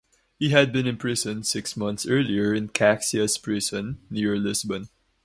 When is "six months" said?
1.45-2.07